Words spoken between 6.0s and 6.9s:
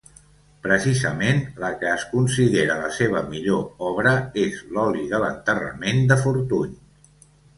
de Fortuny.